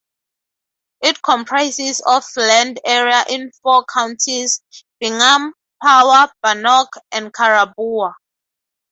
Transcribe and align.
It 1.03 1.21
comprises 1.21 2.01
of 2.03 2.25
land 2.35 2.79
area 2.83 3.23
in 3.29 3.51
four 3.61 3.85
counties: 3.85 4.63
Bingham, 4.99 5.53
Power, 5.79 6.27
Bannock, 6.41 6.89
and 7.11 7.31
Caribou. 7.31 8.09